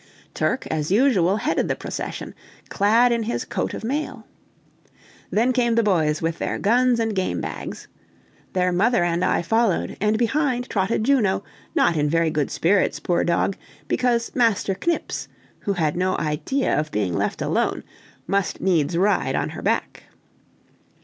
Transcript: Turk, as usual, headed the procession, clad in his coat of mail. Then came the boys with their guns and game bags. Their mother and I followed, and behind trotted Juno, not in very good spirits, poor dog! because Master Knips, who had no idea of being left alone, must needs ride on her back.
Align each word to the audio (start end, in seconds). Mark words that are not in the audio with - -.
Turk, 0.33 0.65
as 0.71 0.89
usual, 0.91 1.37
headed 1.37 1.67
the 1.67 1.75
procession, 1.75 2.33
clad 2.69 3.11
in 3.11 3.21
his 3.21 3.45
coat 3.45 3.75
of 3.75 3.83
mail. 3.83 4.25
Then 5.29 5.53
came 5.53 5.75
the 5.75 5.83
boys 5.83 6.23
with 6.23 6.39
their 6.39 6.57
guns 6.57 6.99
and 6.99 7.13
game 7.15 7.39
bags. 7.39 7.87
Their 8.53 8.71
mother 8.71 9.03
and 9.03 9.23
I 9.23 9.43
followed, 9.43 9.97
and 10.01 10.17
behind 10.17 10.67
trotted 10.71 11.03
Juno, 11.03 11.43
not 11.75 11.95
in 11.97 12.09
very 12.09 12.31
good 12.31 12.49
spirits, 12.49 12.99
poor 12.99 13.23
dog! 13.23 13.55
because 13.87 14.33
Master 14.33 14.75
Knips, 14.87 15.27
who 15.59 15.73
had 15.73 15.95
no 15.95 16.17
idea 16.17 16.75
of 16.79 16.89
being 16.91 17.13
left 17.15 17.39
alone, 17.39 17.83
must 18.25 18.59
needs 18.59 18.97
ride 18.97 19.35
on 19.35 19.49
her 19.49 19.61
back. 19.61 20.05